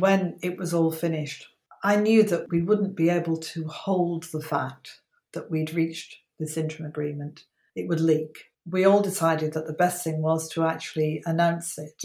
[0.00, 1.46] when it was all finished,
[1.82, 5.00] I knew that we wouldn't be able to hold the fact
[5.32, 7.44] that we'd reached this interim agreement.
[7.74, 8.46] It would leak.
[8.68, 12.02] We all decided that the best thing was to actually announce it.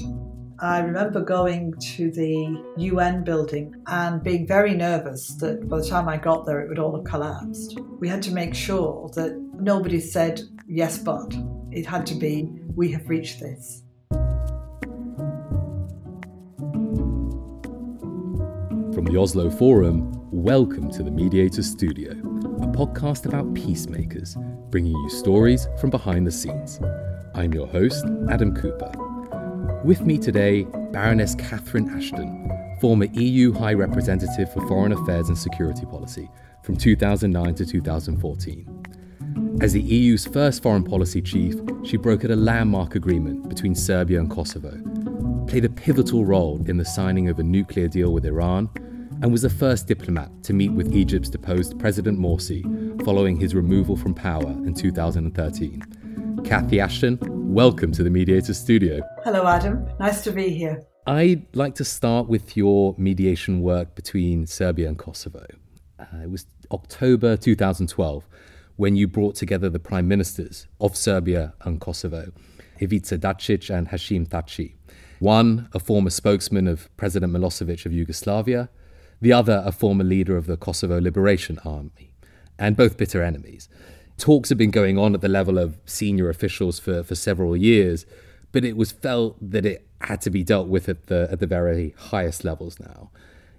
[0.59, 6.08] I remember going to the UN building and being very nervous that by the time
[6.08, 7.80] I got there it would all have collapsed.
[8.00, 11.34] We had to make sure that nobody said, yes, but.
[11.71, 13.82] It had to be, we have reached this.
[19.02, 24.38] From the Oslo Forum, welcome to the Mediator Studio, a podcast about peacemakers,
[24.70, 26.80] bringing you stories from behind the scenes.
[27.34, 28.91] I'm your host, Adam Cooper.
[29.84, 32.48] With me today, Baroness Catherine Ashton,
[32.79, 36.29] former EU High Representative for Foreign Affairs and Security Policy
[36.62, 39.57] from 2009 to 2014.
[39.62, 44.29] As the EU's first foreign policy chief, she brokered a landmark agreement between Serbia and
[44.29, 44.79] Kosovo,
[45.48, 48.70] played a pivotal role in the signing of a nuclear deal with Iran,
[49.21, 52.63] and was the first diplomat to meet with Egypt's deposed President Morsi
[53.05, 56.41] following his removal from power in 2013.
[56.43, 57.20] Cathy Ashton,
[57.54, 59.01] welcome to the Mediator Studio.
[59.23, 59.87] Hello, Adam.
[59.99, 60.84] Nice to be here.
[61.05, 65.46] I'd like to start with your mediation work between Serbia and Kosovo.
[66.00, 68.28] Uh, it was October 2012
[68.78, 72.31] when you brought together the prime ministers of Serbia and Kosovo,
[72.79, 74.74] Ivica Dacic and Hashim Thaci.
[75.19, 78.69] One, a former spokesman of President Milosevic of Yugoslavia,
[79.22, 82.14] the other a former leader of the Kosovo Liberation Army,
[82.58, 83.69] and both bitter enemies.
[84.18, 88.06] Talks had been going on at the level of senior officials for, for several years,
[88.52, 91.47] but it was felt that it had to be dealt with at the, at the
[91.47, 93.12] very highest levels now.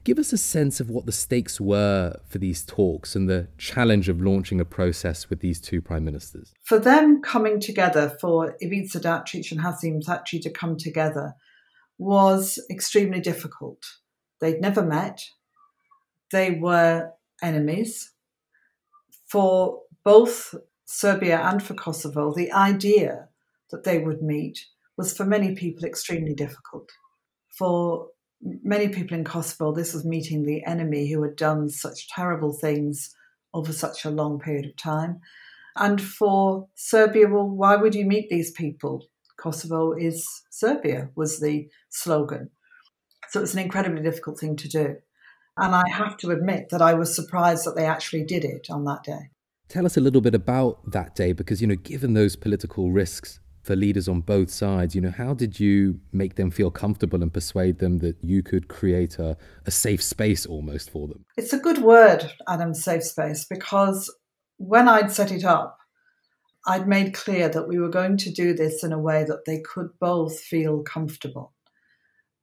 [0.05, 4.09] Give us a sense of what the stakes were for these talks and the challenge
[4.09, 6.53] of launching a process with these two prime ministers.
[6.65, 11.35] For them coming together, for Ivica Dacic and Hashim Thaci to come together,
[11.99, 13.85] was extremely difficult.
[14.41, 15.23] They'd never met,
[16.33, 17.11] they were
[17.43, 18.13] enemies.
[19.29, 23.29] For both Serbia and for Kosovo, the idea
[23.71, 24.67] that they would meet
[24.97, 26.91] was for many people extremely difficult.
[27.57, 28.09] For
[28.43, 33.15] many people in Kosovo, this was meeting the enemy who had done such terrible things
[33.55, 35.21] over such a long period of time.
[35.77, 39.07] And for Serbia, well, why would you meet these people?
[39.39, 42.51] Kosovo is Serbia, was the slogan.
[43.31, 44.97] So it was an incredibly difficult thing to do.
[45.57, 48.85] And I have to admit that I was surprised that they actually did it on
[48.85, 49.31] that day.
[49.69, 53.41] Tell us a little bit about that day because, you know, given those political risks
[53.63, 57.33] for leaders on both sides, you know, how did you make them feel comfortable and
[57.33, 59.37] persuade them that you could create a,
[59.67, 61.25] a safe space almost for them?
[61.37, 64.13] It's a good word, Adam, safe space, because
[64.57, 65.79] when I'd set it up,
[66.67, 69.61] I'd made clear that we were going to do this in a way that they
[69.61, 71.53] could both feel comfortable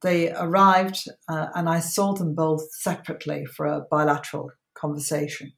[0.02, 5.52] they arrived uh, and I saw them both separately for a bilateral conversation.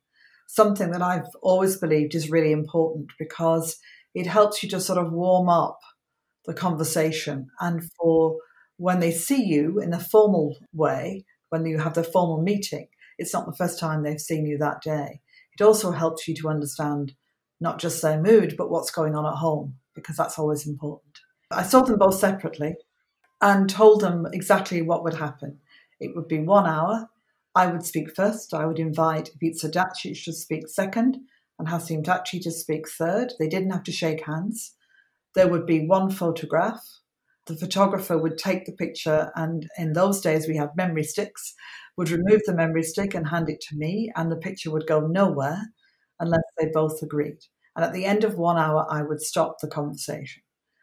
[0.48, 3.78] Something that I've always believed is really important because
[4.14, 5.78] it helps you to sort of warm up
[6.44, 8.36] the conversation and for
[8.76, 12.88] when they see you in a formal way, when you have the formal meeting,
[13.18, 15.20] it's not the first time they've seen you that day.
[15.58, 17.14] It also helps you to understand
[17.60, 21.20] not just their mood, but what's going on at home, because that's always important.
[21.50, 22.74] I saw them both separately
[23.42, 25.58] and told them exactly what would happen.
[26.00, 27.10] It would be one hour.
[27.54, 28.54] I would speak first.
[28.54, 31.18] I would invite Ivica Dacic to speak second
[31.58, 33.34] and Hashim Thaci to speak third.
[33.38, 34.74] They didn't have to shake hands.
[35.34, 36.80] There would be one photograph.
[37.46, 41.54] The photographer would take the picture, and in those days we had memory sticks,
[41.96, 45.00] would remove the memory stick and hand it to me, and the picture would go
[45.00, 45.60] nowhere
[46.20, 47.38] unless they both agreed.
[47.74, 50.42] And at the end of one hour, I would stop the conversation.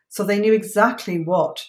[0.09, 1.63] So they knew exactly what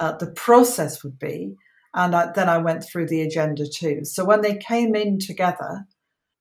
[0.00, 1.56] uh, the process would be.
[1.94, 4.04] And I, then I went through the agenda too.
[4.04, 5.86] So when they came in together,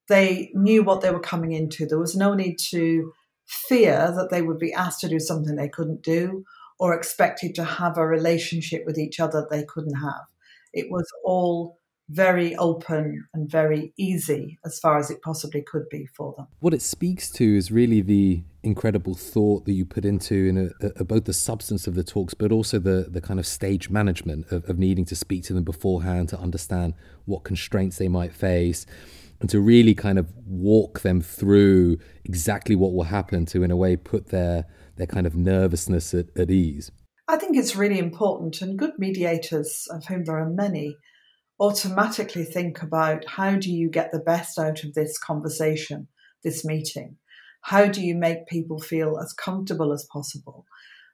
[0.10, 1.86] they knew what they were coming into.
[1.86, 3.14] There was no need to
[3.46, 6.44] fear that they would be asked to do something they couldn't do
[6.80, 10.26] or expected to have a relationship with each other they couldn't have.
[10.74, 11.78] It was all
[12.10, 16.48] very open and very easy as far as it possibly could be for them.
[16.60, 21.00] What it speaks to is really the incredible thought that you put into in a,
[21.00, 24.52] a, both the substance of the talks, but also the, the kind of stage management
[24.52, 26.94] of, of needing to speak to them beforehand to understand
[27.26, 28.86] what constraints they might face
[29.40, 33.76] and to really kind of walk them through exactly what will happen to, in a
[33.76, 34.66] way, put their,
[34.96, 36.92] their kind of nervousness at, at ease.
[37.28, 40.96] I think it's really important, and good mediators, of whom there are many,
[41.60, 46.08] automatically think about how do you get the best out of this conversation,
[46.44, 47.18] this meeting?
[47.62, 50.66] How do you make people feel as comfortable as possible?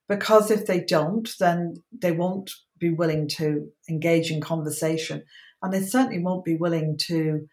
[0.07, 5.24] Because if they don't, then they won't be willing to engage in conversation
[5.62, 7.47] And they certainly won't be willing to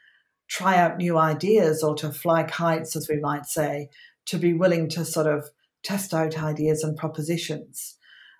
[0.49, 3.89] try out new ideas or to fly kites, as we might say,
[4.27, 5.50] to be willing to sort of
[5.82, 7.95] test out ideas and propositions.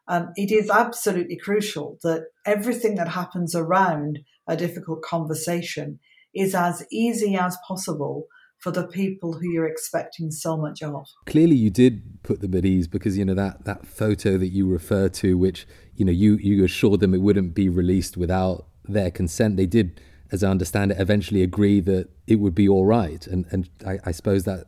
[0.09, 5.99] Um, it is absolutely crucial that everything that happens around a difficult conversation
[6.35, 8.27] is as easy as possible
[8.59, 11.07] for the people who you're expecting so much of.
[11.27, 14.67] Clearly, you did put them at ease because you know that that photo that you
[14.67, 19.11] refer to, which you know you you assured them it wouldn't be released without their
[19.11, 19.57] consent.
[19.57, 20.01] They did,
[20.33, 23.99] as I understand it, eventually agree that it would be all right, and and I,
[24.05, 24.65] I suppose that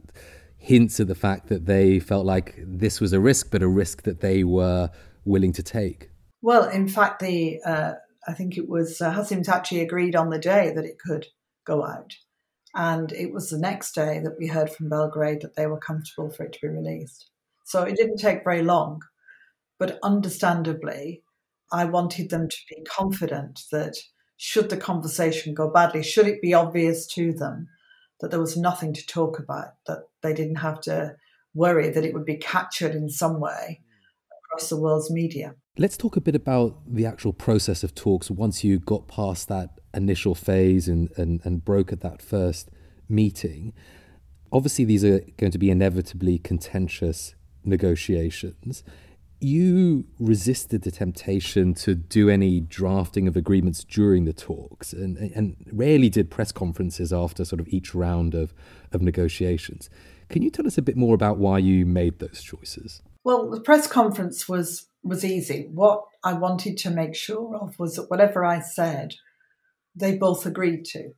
[0.59, 4.03] hints at the fact that they felt like this was a risk, but a risk
[4.03, 4.91] that they were
[5.29, 6.11] willing to take.
[6.43, 7.93] Well, in fact, the uh,
[8.27, 11.27] I think it was uh, Hashim Thaci agreed on the day that it could
[11.67, 12.15] go out.
[12.75, 16.31] And it was the next day that we heard from Belgrade that they were comfortable
[16.31, 17.31] for it to be released.
[17.65, 19.01] So it didn't take very long.
[19.79, 21.23] But understandably,
[21.73, 23.97] I wanted them to be confident that
[24.37, 27.69] should the conversation go badly, should it be obvious to them
[28.21, 31.17] that there was nothing to talk about, that they didn't have to
[31.55, 33.81] worry that it would be captured in some way
[34.49, 35.55] across the world's media.
[35.77, 39.79] Let's talk a bit about the actual process of talks once you got past that
[39.95, 42.71] initial phase and, and, and broke at that first
[43.09, 43.73] meeting.
[44.51, 47.35] Obviously, these are going to be inevitably contentious
[47.65, 48.83] negotiations.
[49.41, 55.57] You resisted the temptation to do any drafting of agreements during the talks and, and
[55.71, 58.53] rarely did press conferences after sort of each round of,
[58.93, 59.91] of negotiations.
[60.29, 63.03] Can you tell us a bit more about why you made those choices?
[63.25, 65.69] Well, the press conference was was easy.
[65.73, 69.15] What I wanted to make sure of was that whatever I said,
[69.95, 71.13] they both agreed to.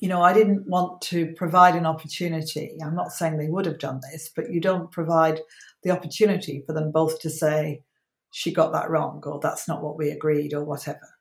[0.00, 2.76] You know, I didn't want to provide an opportunity.
[2.82, 5.40] I'm not saying they would have done this, but you don't provide
[5.82, 7.82] the opportunity for them both to say,
[8.30, 11.16] she got that wrong, or that's not what we agreed, or whatever.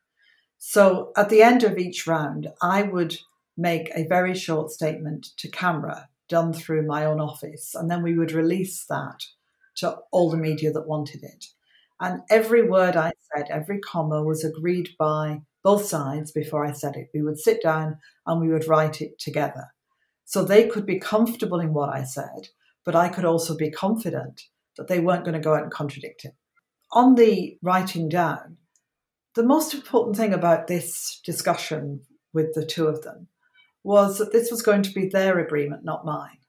[0.57, 3.17] So at the end of each round, I would
[3.57, 8.17] make a very short statement to camera done through my own office, and then we
[8.17, 9.25] would release that
[9.77, 11.45] to all the media that wanted it.
[11.99, 16.95] And every word I said, every comma was agreed by both sides before I said
[16.95, 17.09] it.
[17.13, 19.67] We would sit down and we would write it together.
[20.25, 22.49] So they could be comfortable in what I said,
[22.85, 24.43] but I could also be confident
[24.77, 26.33] that they weren't going to go out and contradict it.
[26.93, 28.57] On the writing down,
[29.35, 32.01] the most important thing about this discussion
[32.33, 33.27] with the two of them
[33.83, 36.40] was that this was going to be their agreement, not mine.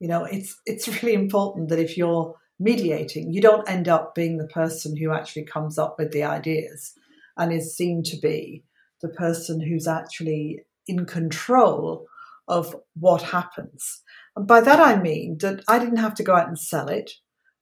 [0.00, 4.38] You know, it's it's really important that if you're mediating, you don't end up being
[4.38, 6.94] the person who actually comes up with the ideas
[7.36, 8.64] and is seen to be
[9.00, 12.06] the person who's actually in control
[12.48, 14.02] of what happens.
[14.34, 17.12] And by that I mean that I didn't have to go out and sell it.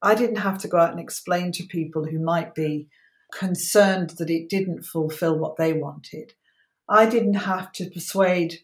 [0.03, 2.89] I didn't have to go out and explain to people who might be
[3.33, 6.35] concerned that it didn't fulfill what they wanted.
[6.89, 8.61] I didn't have to persuade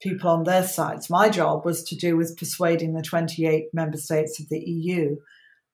[0.00, 1.10] people on their sides.
[1.10, 5.16] My job was to do with persuading the 28 member states of the EU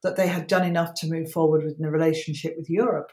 [0.03, 3.13] that they had done enough to move forward with the relationship with Europe.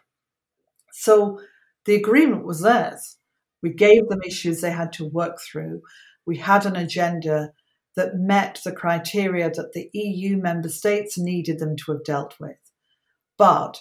[0.91, 1.39] So
[1.85, 3.17] the agreement was theirs.
[3.61, 5.81] We gave them issues they had to work through.
[6.25, 7.53] We had an agenda
[7.95, 12.57] that met the criteria that the EU member states needed them to have dealt with.
[13.37, 13.79] But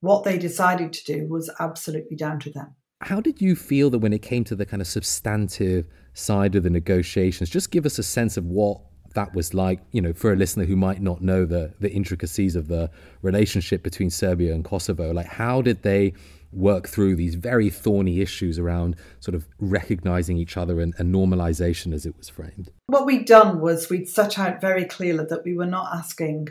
[0.00, 2.74] what they decided to do was absolutely down to them.
[3.02, 6.62] How did you feel that when it came to the kind of substantive side of
[6.62, 8.80] the negotiations, just give us a sense of what
[9.14, 12.56] that was like, you know, for a listener who might not know the the intricacies
[12.56, 12.90] of the
[13.22, 16.12] relationship between Serbia and Kosovo, like how did they
[16.52, 21.94] work through these very thorny issues around sort of recognizing each other and, and normalization
[21.94, 22.70] as it was framed?
[22.86, 26.48] What we'd done was we'd set out very clearly that we were not asking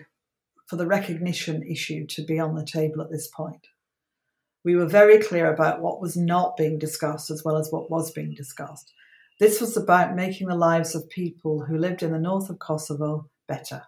[0.67, 3.67] for the recognition issue to be on the table at this point.
[4.63, 8.11] We were very clear about what was not being discussed as well as what was
[8.11, 8.91] being discussed.
[9.39, 13.29] This was about making the lives of people who lived in the north of Kosovo
[13.47, 13.83] better.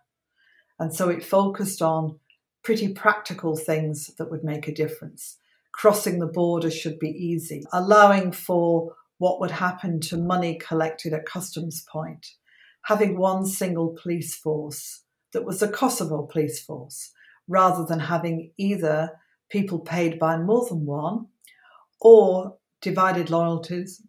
[0.79, 2.19] And so it focused on
[2.63, 5.37] pretty practical things that would make a difference.
[5.73, 11.25] Crossing the border should be easy, allowing for what would happen to money collected at
[11.25, 12.35] customs point,
[12.85, 17.11] having one single police force that was a Kosovo police force,
[17.47, 19.11] rather than having either
[19.51, 21.27] people paid by more than one
[21.99, 24.01] or divided loyalties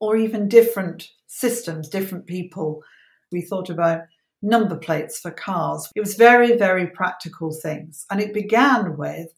[0.00, 2.82] or even different systems, different people.
[3.30, 4.02] We thought about
[4.42, 5.88] number plates for cars.
[5.94, 8.06] It was very, very practical things.
[8.10, 9.28] And it began with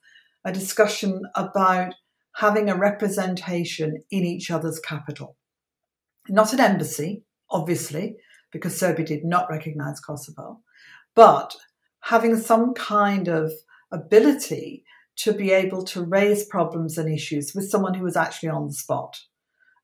[0.44, 1.94] a discussion about
[2.36, 5.36] having a representation in each other's capital.
[6.28, 8.16] Not an embassy, obviously,
[8.52, 10.60] because Serbia did not recognize Kosovo,
[11.14, 11.56] but
[12.00, 13.52] having some kind of
[13.90, 14.84] ability
[15.16, 18.72] to be able to raise problems and issues with someone who was actually on the
[18.72, 19.18] spot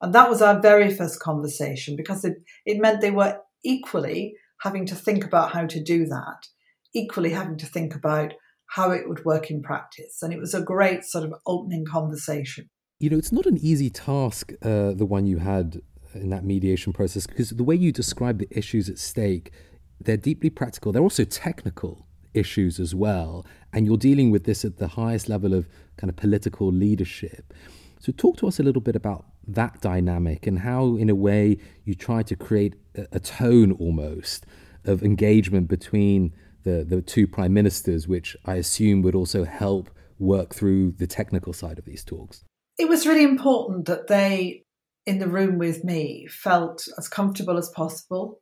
[0.01, 4.87] And that was our very first conversation because it, it meant they were equally having
[4.87, 6.47] to think about how to do that,
[6.95, 8.35] equally having to think about
[8.69, 10.23] how it would work in practice.
[10.23, 12.69] And it was a great sort of opening conversation.
[12.99, 15.81] You know, it's not an easy task, uh, the one you had
[16.15, 19.53] in that mediation process, because the way you describe the issues at stake,
[20.01, 20.93] they're deeply practical.
[20.93, 22.06] They're also technical
[22.37, 23.47] issues as well.
[23.73, 27.53] And you're dealing with this at the highest level of kind of political leadership.
[28.01, 31.59] So, talk to us a little bit about that dynamic and how, in a way,
[31.85, 32.75] you try to create
[33.13, 34.45] a, tone almost
[34.85, 36.33] of engagement between
[36.65, 41.53] the, the two prime ministers, which I assume would also help work through the technical
[41.53, 42.45] side of these talks.
[42.79, 44.65] It was really important that they,
[45.07, 48.41] in the room with me, felt as comfortable as possible,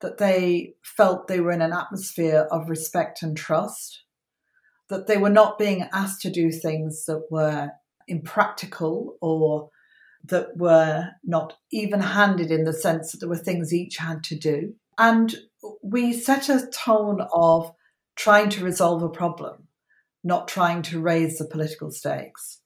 [0.00, 4.02] that they felt they were in an atmosphere of respect and trust,
[4.88, 7.70] that they were not being asked to do things that were
[8.06, 9.70] impractical or
[10.24, 14.36] that were not even handed in the sense that there were things each had to
[14.36, 14.74] do.
[14.98, 15.34] And
[15.82, 17.72] we set a tone of
[18.16, 19.68] trying to resolve a problem,
[20.22, 22.60] not trying to raise the political stakes.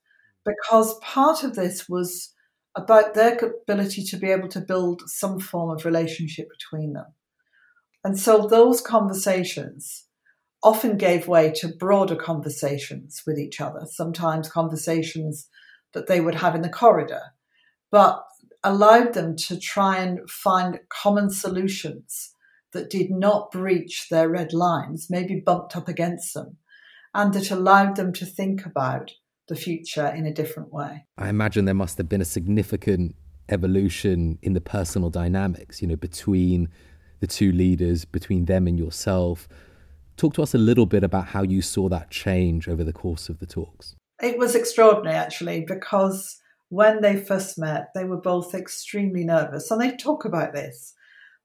[0.45, 2.33] Because part of this was
[2.75, 7.07] about their ability to be able to build some form of relationship between them.
[8.05, 10.05] And so those conversations
[10.63, 15.49] often gave way to broader conversations with each other, sometimes conversations
[15.93, 17.23] that they would have in the corridor,
[17.91, 18.25] but
[18.65, 22.35] allowed them to try and find common solutions
[22.73, 26.57] that did not breach their red lines, maybe bumped up against them,
[27.15, 29.13] and that allowed them to think about
[29.49, 31.07] the future in a different way.
[31.17, 33.17] I imagine there must have been a significant
[33.49, 36.69] evolution in the personal dynamics, you know, between
[37.21, 39.49] the two leaders, between them and yourself.
[40.17, 43.29] Talk to us a little bit about how you saw that change over the course
[43.29, 43.95] of the talks.
[44.23, 46.39] It was extraordinary, actually, because
[46.71, 49.71] when they first met, they were both extremely nervous.
[49.71, 50.95] And they talk about this.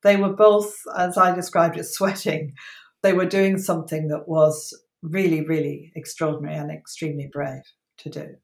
[0.02, 2.54] They were both, as I described it, sweating.
[3.02, 7.64] They were doing something that was really, really extraordinary and extremely brave
[8.00, 8.36] to do.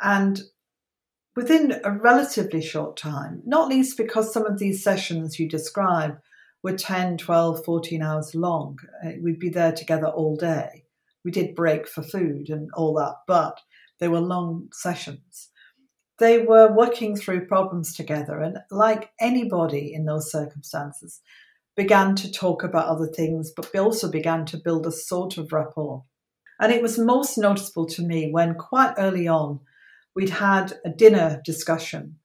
[0.00, 0.40] And
[1.36, 6.18] within a relatively short time, not least because some of these sessions you describe
[6.62, 10.84] were 10, 12, 14 hours long, uh, we'd be there together all day.
[11.24, 13.60] We did break for food and all that, but
[13.98, 15.50] they were long sessions.
[16.18, 21.20] They were working through problems together and like anybody in those circumstances
[21.76, 26.04] began to talk about other things but also began to build a sort of rapport.
[26.60, 29.60] And it was most noticeable to me when quite early on
[30.14, 32.16] we'd had a dinner discussion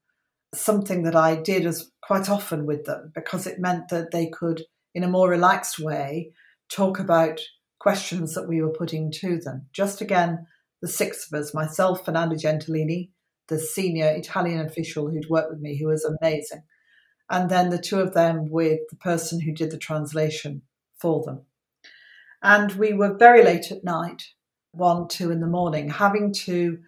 [0.53, 4.63] something that i did as quite often with them because it meant that they could
[4.95, 6.31] in a more relaxed way
[6.71, 7.39] talk about
[7.79, 10.45] questions that we were putting to them just again
[10.81, 13.09] the six of us myself fernando gentilini
[13.49, 16.63] the senior Italian official who'd worked with me, who was amazing.
[17.29, 20.61] And then the two of them with the person who did the translation
[20.99, 21.41] for them.
[22.41, 24.23] And we were very late at night,
[24.71, 26.79] one, two in the morning, having to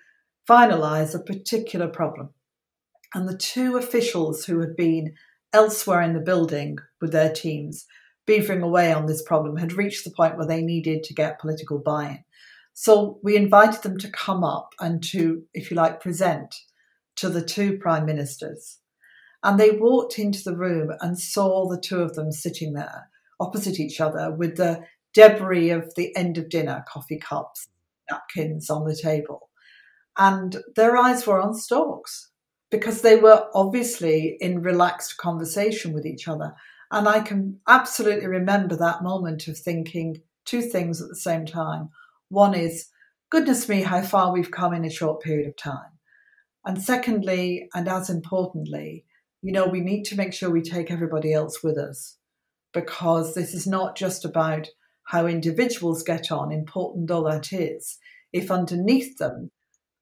[0.51, 2.29] finalize a particular problem.
[3.13, 5.13] And the two officials who had been
[5.53, 7.85] elsewhere in the building with their teams,
[8.27, 11.79] beavering away on this problem, had reached the point where they needed to get political
[11.79, 12.23] buy in.
[12.73, 16.53] So we invited them to come up and to, if you like, present
[17.17, 18.79] to the two prime ministers.
[19.43, 23.79] And they walked into the room and saw the two of them sitting there opposite
[23.79, 27.69] each other with the debris of the end of dinner, coffee cups,
[28.09, 29.49] napkins on the table.
[30.17, 32.29] And their eyes were on stalks
[32.69, 36.53] because they were obviously in relaxed conversation with each other.
[36.91, 41.89] And I can absolutely remember that moment of thinking two things at the same time.
[42.29, 42.89] One is,
[43.29, 45.99] goodness me, how far we've come in a short period of time.
[46.65, 49.05] And secondly, and as importantly,
[49.41, 52.17] you know, we need to make sure we take everybody else with us
[52.73, 54.67] because this is not just about
[55.05, 57.97] how individuals get on, important though that is.
[58.31, 59.51] If underneath them,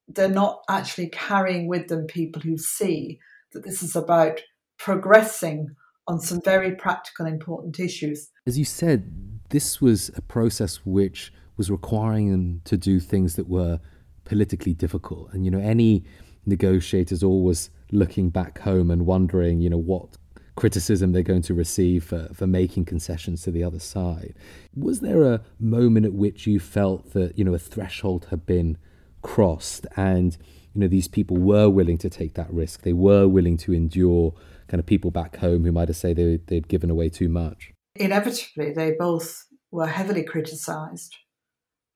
[0.10, 3.20] they're not actually carrying with them people who see
[3.54, 4.42] that this is about
[4.78, 5.76] progressing
[6.08, 8.30] on some very practical, important issues.
[8.48, 9.12] As you said,
[9.50, 13.80] this was a process which was requiring them to do things that were
[14.26, 15.32] politically difficult.
[15.34, 16.06] And, you know, any
[16.46, 20.18] negotiators always looking back home and wondering, you know, what
[20.56, 24.36] criticism they're going to receive for, for making concessions to the other side.
[24.76, 28.78] Was there a moment at which you felt that, you know, a threshold had been
[29.22, 30.38] crossed and,
[30.74, 32.84] you know, these people were willing to take that risk?
[32.84, 34.34] They were willing to endure
[34.68, 37.72] kind of people back home who might have said they, they'd given away too much?
[37.96, 41.16] Inevitably, they both were heavily criticised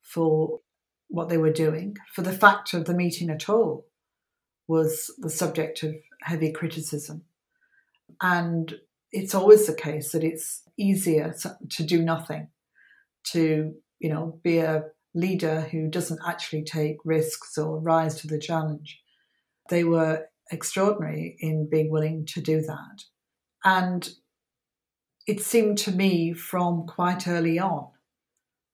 [0.01, 0.59] for
[1.07, 3.85] what they were doing, for the fact of the meeting at all
[4.67, 7.23] was the subject of heavy criticism.
[8.21, 8.73] And
[9.11, 11.35] it's always the case that it's easier
[11.69, 12.47] to do nothing,
[13.31, 18.39] to, you know, be a leader who doesn't actually take risks or rise to the
[18.39, 18.99] challenge.
[19.69, 23.03] They were extraordinary in being willing to do that.
[23.63, 24.09] And
[25.27, 27.89] it seemed to me from quite early on,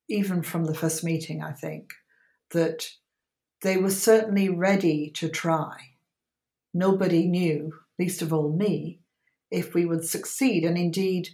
[0.10, 1.92] even from the first meeting, I think,
[2.52, 2.90] that
[3.62, 5.76] they were certainly ready to try.
[6.74, 9.02] Nobody knew, least of all me,
[9.52, 10.64] if we would succeed.
[10.64, 11.30] And indeed,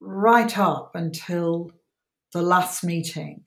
[0.00, 1.70] right up until
[2.32, 3.44] the last meeting,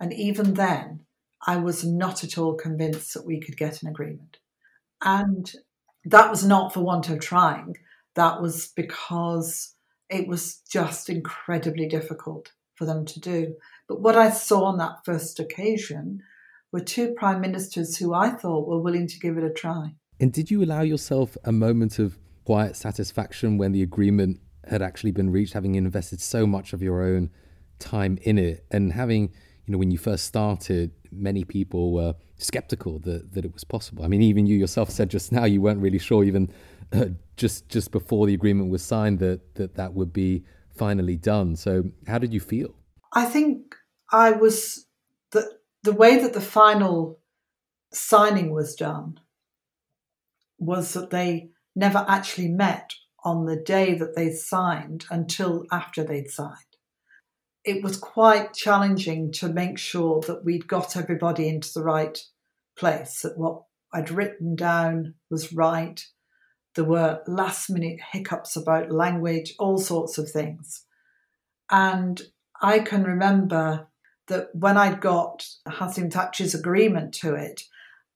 [0.00, 1.00] and even then,
[1.46, 4.38] I was not at all convinced that we could get an agreement.
[5.02, 5.52] And
[6.04, 7.76] that was not for want of trying,
[8.14, 9.74] that was because
[10.08, 13.54] it was just incredibly difficult for them to do.
[13.88, 16.22] But what I saw on that first occasion
[16.72, 19.94] were two prime ministers who I thought were willing to give it a try.
[20.20, 25.12] And did you allow yourself a moment of quiet satisfaction when the agreement had actually
[25.12, 27.30] been reached, having invested so much of your own
[27.78, 29.32] time in it and having,
[29.66, 34.04] you know, when you first started, many people were skeptical that, that it was possible.
[34.04, 36.50] I mean, even you yourself said just now you weren't really sure, even
[36.92, 37.06] uh,
[37.36, 40.44] just just before the agreement was signed, that, that that would be
[40.76, 41.56] finally done.
[41.56, 42.74] So, how did you feel?
[43.12, 43.74] I think
[44.12, 44.86] I was
[45.30, 45.50] the
[45.82, 47.20] the way that the final
[47.92, 49.20] signing was done
[50.58, 52.92] was that they never actually met
[53.24, 56.73] on the day that they signed until after they'd signed.
[57.64, 62.18] It was quite challenging to make sure that we'd got everybody into the right
[62.76, 66.04] place, that what I'd written down was right.
[66.74, 70.84] There were last minute hiccups about language, all sorts of things.
[71.70, 72.20] And
[72.60, 73.88] I can remember
[74.26, 77.62] that when I'd got Hashim Thaçi's agreement to it,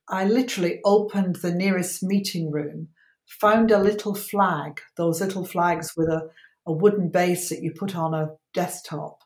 [0.09, 2.88] I literally opened the nearest meeting room
[3.28, 6.31] found a little flag, those little flags with a,
[6.67, 9.22] a wooden base that you put on a desktop,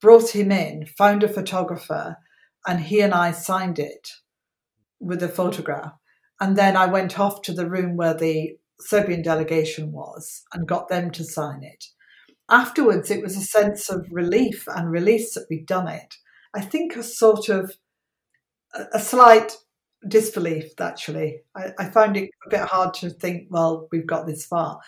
[0.00, 2.16] brought him in, found a photographer,
[2.66, 4.10] and he and I signed it
[4.98, 5.92] with a photograph.
[6.40, 10.88] And then I went off to the room where the Serbian delegation was and got
[10.88, 11.84] them to sign it.
[12.48, 16.16] Afterwards, it was a sense of relief and release that we'd done it.
[16.54, 17.76] I think a sort of
[18.92, 19.56] a slight
[20.06, 21.42] disbelief, actually.
[21.54, 24.80] I, I found it a bit hard to think, well, we've got this far.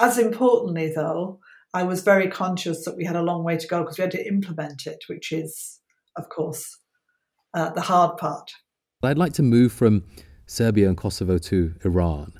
[0.00, 1.40] As importantly, though,
[1.74, 4.10] I was very conscious that we had a long way to go because we had
[4.12, 5.80] to implement it, which is,
[6.16, 6.78] of course,
[7.54, 8.50] uh, the hard part.
[9.02, 10.04] I'd like to move from
[10.46, 12.32] Serbia and Kosovo to Iran,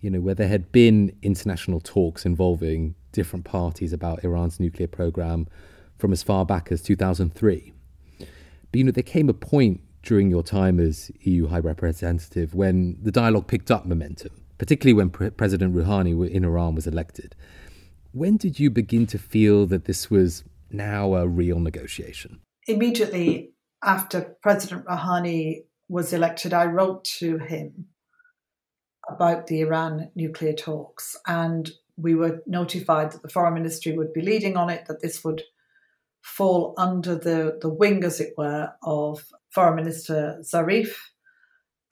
[0.00, 5.46] you know, where there had been international talks involving different parties about Iran's nuclear program
[5.98, 7.72] from as far back as 2003.
[8.18, 8.28] But,
[8.72, 13.12] you know, there came a point during your time as EU High Representative when the
[13.12, 17.36] dialogue picked up momentum, particularly when Pre- President Rouhani in Iran was elected.
[18.12, 22.40] When did you begin to feel that this was now a real negotiation?
[22.66, 23.52] Immediately
[23.84, 27.86] after President Rouhani was elected, I wrote to him
[29.08, 34.22] about the Iran nuclear talks, and we were notified that the foreign ministry would be
[34.22, 35.42] leading on it, that this would
[36.20, 40.96] fall under the, the wing, as it were, of Foreign Minister Zarif,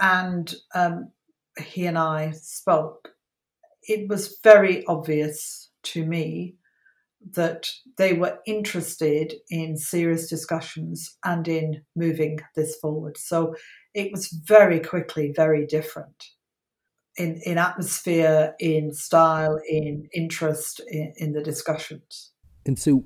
[0.01, 1.13] and um,
[1.61, 3.11] he and I spoke.
[3.83, 6.55] It was very obvious to me
[7.33, 13.17] that they were interested in serious discussions and in moving this forward.
[13.17, 13.55] So
[13.95, 16.25] it was very quickly very different
[17.17, 22.31] in, in atmosphere, in style, in interest in, in the discussions.
[22.65, 23.05] And so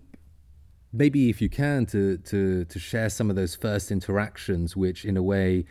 [0.93, 5.17] maybe if you can to to to share some of those first interactions which in
[5.17, 5.65] a way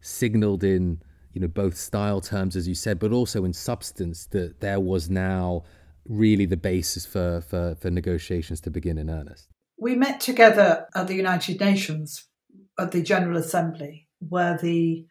[0.00, 1.00] signaled in
[1.32, 5.08] you know both style terms as you said but also in substance that there was
[5.08, 5.64] now
[6.08, 9.48] really the basis for for, for negotiations to begin in earnest?
[9.78, 12.26] We met together at the united nations
[12.78, 15.06] at the general assembly where the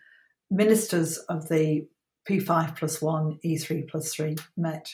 [0.49, 1.87] ministers of the
[2.29, 4.93] p5 plus 1 e3 plus 3 met.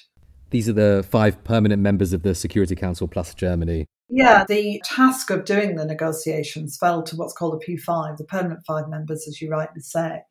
[0.49, 3.85] These are the five permanent members of the security council plus germany.
[4.13, 8.59] Yeah, the task of doing the negotiations fell to what's called the P5, the permanent
[8.67, 10.23] five members, as you rightly say,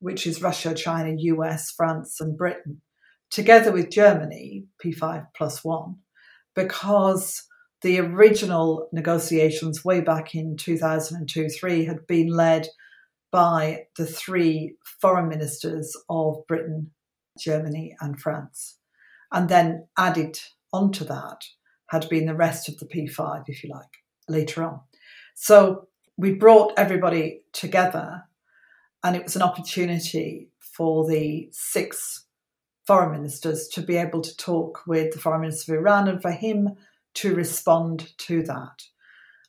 [0.00, 2.80] which is Russia, China, US, France, and Britain,
[3.32, 5.96] together with Germany, P5 plus one,
[6.54, 7.42] because
[7.80, 12.68] the original negotiations way back in 2002 3 had been led
[13.32, 16.92] by the three foreign ministers of Britain,
[17.40, 18.76] Germany, and France.
[19.32, 20.38] And then added
[20.72, 21.42] onto that
[21.88, 24.80] had been the rest of the P5, if you like, later on.
[25.34, 28.24] So we brought everybody together,
[29.02, 32.21] and it was an opportunity for the six
[32.86, 36.32] foreign ministers to be able to talk with the foreign minister of Iran and for
[36.32, 36.70] him
[37.14, 38.82] to respond to that.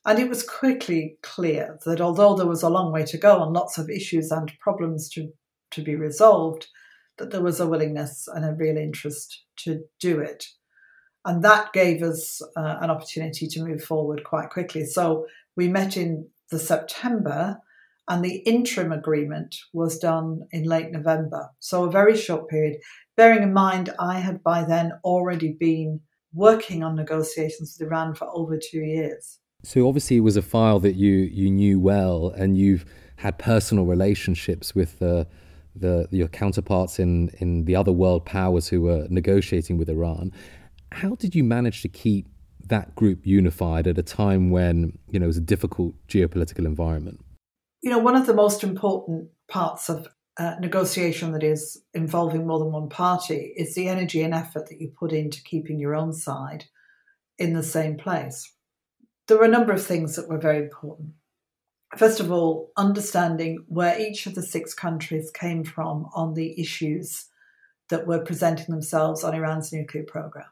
[0.06, 3.52] And it was quickly clear that although there was a long way to go and
[3.52, 5.32] lots of issues and problems to,
[5.70, 6.66] to be resolved,
[7.16, 10.46] that there was a willingness and a real interest to do it.
[11.24, 14.84] And that gave us uh, an opportunity to move forward quite quickly.
[14.84, 17.58] So we met in the September,
[18.08, 21.48] and the interim agreement was done in late November.
[21.60, 22.76] So a very short period.
[23.16, 26.00] Bearing in mind, I had by then already been
[26.32, 29.38] working on negotiations with Iran for over two years.
[29.62, 32.84] So obviously, it was a file that you you knew well, and you've
[33.16, 35.26] had personal relationships with the,
[35.74, 40.32] the your counterparts in in the other world powers who were negotiating with Iran.
[40.92, 42.28] How did you manage to keep
[42.66, 47.23] that group unified at a time when you know it was a difficult geopolitical environment?
[47.84, 52.58] You know, one of the most important parts of uh, negotiation that is involving more
[52.58, 56.12] than one party is the energy and effort that you put into keeping your own
[56.12, 56.64] side
[57.38, 58.54] in the same place
[59.26, 61.10] there were a number of things that were very important.
[61.96, 67.26] First of all, understanding where each of the six countries came from on the issues
[67.88, 70.46] that were presenting themselves on Iran's nuclear program.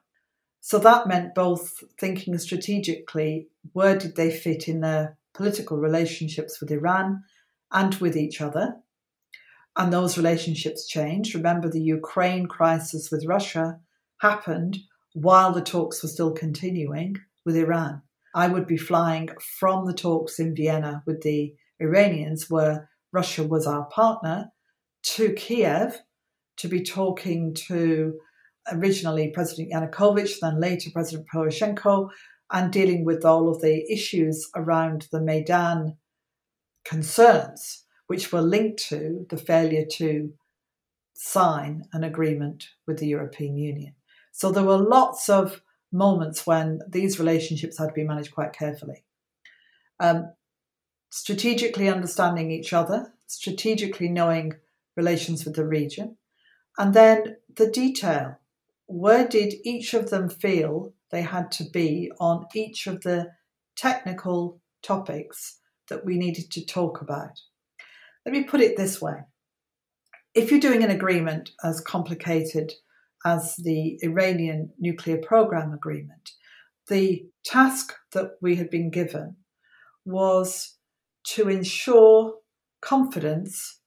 [0.60, 6.70] So that meant both thinking strategically where did they fit in their political relationships with
[6.70, 7.22] Iran
[7.72, 8.76] and with each other.
[9.76, 11.34] And those relationships changed.
[11.34, 13.80] Remember, the Ukraine crisis with Russia
[14.20, 14.78] happened
[15.14, 18.02] while the talks were still continuing with Iran.
[18.34, 23.66] I would be flying from the talks in Vienna with the Iranians, where Russia was
[23.66, 24.52] our partner,
[25.02, 26.00] to Kiev
[26.58, 28.18] to be talking to
[28.70, 32.08] originally President Yanukovych, then later President Poroshenko,
[32.52, 35.96] and dealing with all of the issues around the Maidan
[36.84, 40.34] concerns, which were linked to the failure to
[41.14, 43.94] sign an agreement with the European Union.
[44.32, 49.04] So there were lots of moments when these relationships had to be managed quite carefully.
[50.00, 50.32] Um,
[51.10, 54.54] strategically understanding each other, strategically knowing
[54.96, 56.16] relations with the region,
[56.78, 58.38] and then the detail.
[58.86, 63.30] Where did each of them feel they had to be on each of the
[63.76, 67.40] technical topics that we needed to talk about?
[68.26, 69.20] Let me put it this way.
[70.34, 72.72] If you're doing an agreement as complicated
[73.24, 76.32] as the Iranian nuclear program agreement.
[76.88, 79.36] The task that we had been given
[80.04, 80.76] was
[81.24, 82.34] to ensure
[82.80, 83.80] confidence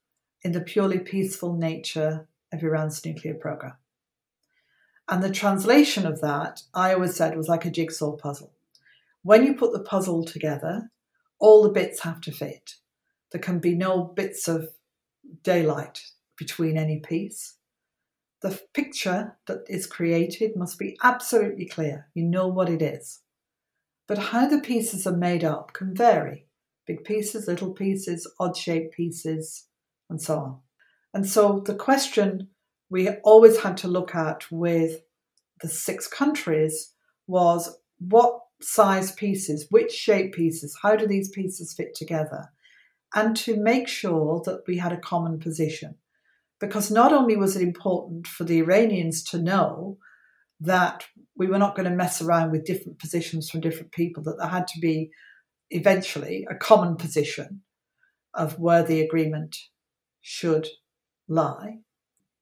[0.44, 3.74] in the purely peaceful nature of Iran's nuclear program.
[5.08, 8.54] And the translation of that, I always said, was like a jigsaw puzzle.
[9.22, 10.91] When you put the puzzle together,
[11.39, 12.76] all the bits have to fit.
[13.32, 14.70] There can be no bits of
[15.44, 16.02] daylight
[16.38, 17.58] between any piece.
[18.41, 22.08] The picture that is created must be absolutely clear.
[22.13, 23.22] You know what it is.
[24.08, 26.46] But how the pieces are made up can vary
[26.86, 29.68] big pieces, little pieces, odd shaped pieces,
[30.10, 30.60] and so on.
[31.13, 32.50] And so the question
[32.89, 35.02] we always had to look at with
[35.62, 36.93] the six countries
[37.28, 42.50] was what size pieces, which shape pieces, how do these pieces fit together?
[43.13, 45.95] And to make sure that we had a common position
[46.60, 49.98] because not only was it important for the Iranians to know
[50.60, 54.38] that we were not going to mess around with different positions from different people, that
[54.39, 55.12] there had to be
[55.69, 57.62] eventually a common position
[58.34, 59.58] of where the agreement
[60.21, 60.67] should
[61.28, 61.80] lie,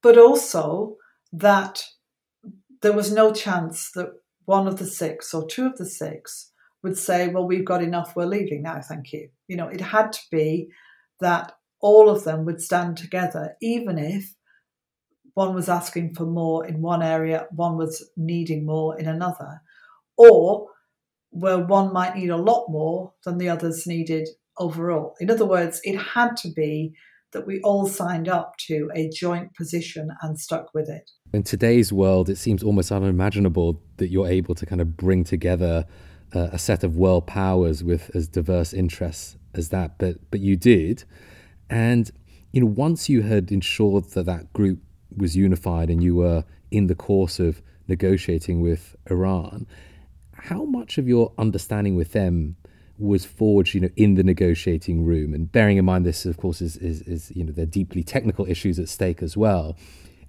[0.03, 0.97] but also
[1.31, 1.83] that
[2.83, 4.09] there was no chance that
[4.45, 6.51] one of the six or two of the six
[6.83, 9.29] would say, Well, we've got enough, we're leaving now, thank you.
[9.47, 10.67] You know, it had to be
[11.21, 14.35] that all of them would stand together, even if
[15.33, 19.61] one was asking for more in one area, one was needing more in another,
[20.17, 20.67] or
[21.31, 25.15] where one might need a lot more than the others needed overall.
[25.19, 26.93] In other words, it had to be
[27.33, 31.09] that we all signed up to a joint position and stuck with it.
[31.33, 35.85] In today's world, it seems almost unimaginable that you're able to kind of bring together
[36.33, 40.55] uh, a set of world powers with as diverse interests as that, but but you
[40.55, 41.03] did.
[41.69, 42.09] And
[42.51, 44.79] you know, once you had ensured that that group
[45.15, 49.67] was unified and you were in the course of negotiating with Iran,
[50.33, 52.55] how much of your understanding with them
[52.97, 55.33] was forged, you know, in the negotiating room?
[55.33, 58.03] And bearing in mind this, of course, is, is, is you know, there are deeply
[58.03, 59.75] technical issues at stake as well.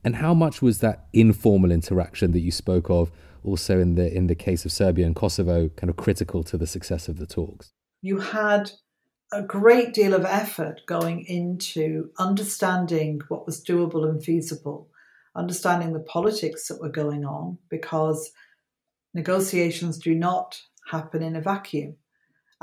[0.03, 3.11] And how much was that informal interaction that you spoke of,
[3.43, 6.67] also in the in the case of Serbia and Kosovo, kind of critical to the
[6.67, 7.73] success of the talks?
[8.03, 8.71] You had
[9.33, 14.89] a great deal of effort going into understanding what was doable and feasible
[15.37, 18.31] understanding the politics that were going on, because
[19.15, 21.97] negotiations do not happen in a vacuum.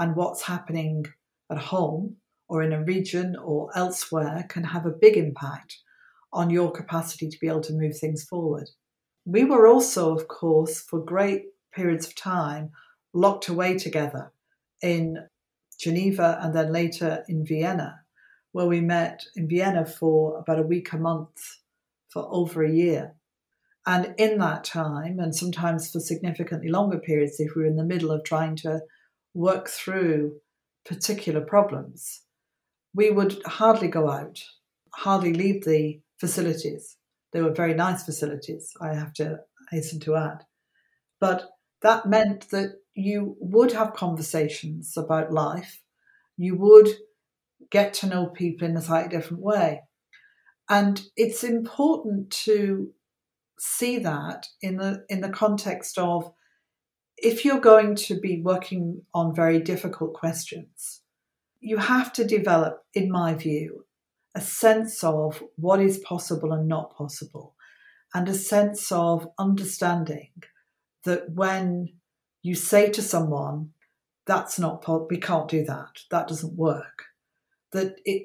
[0.01, 1.05] And what's happening
[1.51, 2.15] at home
[2.49, 5.77] or in a region or elsewhere can have a big impact
[6.33, 8.67] on your capacity to be able to move things forward.
[9.25, 12.71] We were also, of course, for great periods of time,
[13.13, 14.33] locked away together
[14.81, 15.19] in
[15.79, 17.99] Geneva and then later in Vienna,
[18.53, 21.59] where we met in Vienna for about a week a month
[22.09, 23.13] for over a year.
[23.85, 27.83] And in that time, and sometimes for significantly longer periods, if we were in the
[27.83, 28.81] middle of trying to
[29.33, 30.39] work through
[30.85, 32.21] particular problems,
[32.93, 34.43] we would hardly go out,
[34.93, 36.97] hardly leave the facilities.
[37.31, 39.39] They were very nice facilities, I have to
[39.69, 40.43] hasten to add.
[41.19, 41.49] But
[41.81, 45.81] that meant that you would have conversations about life.
[46.37, 46.89] You would
[47.69, 49.81] get to know people in a slightly different way.
[50.69, 52.91] And it's important to
[53.59, 56.31] see that in the in the context of
[57.21, 61.01] if you're going to be working on very difficult questions,
[61.59, 63.85] you have to develop, in my view,
[64.33, 67.55] a sense of what is possible and not possible,
[68.13, 70.31] and a sense of understanding
[71.05, 71.93] that when
[72.41, 73.69] you say to someone,
[74.25, 77.03] that's not, we can't do that, that doesn't work,
[77.71, 78.23] that it,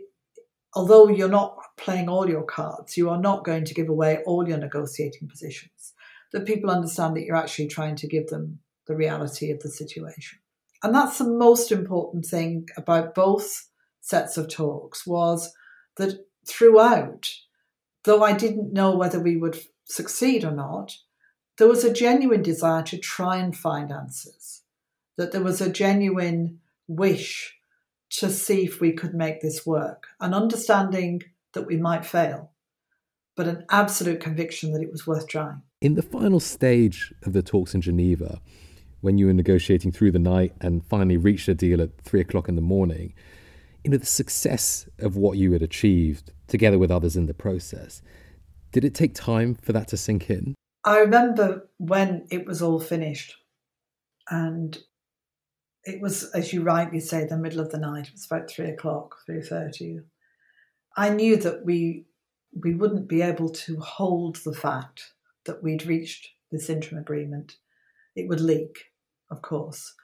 [0.75, 4.49] although you're not playing all your cards, you are not going to give away all
[4.49, 5.93] your negotiating positions,
[6.33, 10.39] that people understand that you're actually trying to give them the reality of the situation.
[10.83, 13.69] And that's the most important thing about both
[14.01, 15.53] sets of talks was
[15.97, 17.31] that throughout,
[18.05, 20.97] though I didn't know whether we would succeed or not,
[21.59, 24.63] there was a genuine desire to try and find answers,
[25.17, 27.57] that there was a genuine wish
[28.11, 31.23] to see if we could make this work, an understanding
[31.55, 32.53] that we might fail,
[33.35, 35.63] but an absolute conviction that it was worth trying.
[35.81, 38.41] In the final stage of the talks in Geneva,
[39.01, 42.49] when you were negotiating through the night and finally reached a deal at three o'clock
[42.49, 43.15] in the morning,
[43.85, 48.03] you know, the success of what you had achieved together with others in the process,
[48.73, 50.55] did it take time for that to sink in?
[50.85, 53.37] I remember when it was all finished,
[54.31, 54.79] and
[55.85, 58.09] it was, as you rightly say, the middle of the night.
[58.09, 60.01] It was about three o'clock, three thirty.
[60.97, 62.07] I knew that we
[62.53, 65.13] we wouldn't be able to hold the fact
[65.45, 67.57] that we'd reached this interim agreement.
[68.17, 68.87] It would leak,
[69.31, 69.95] of course,